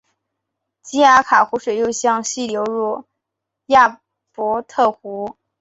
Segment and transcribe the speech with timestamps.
[0.81, 3.03] 基阿卡湖水又向西流入
[3.67, 5.37] 亚伯特湖。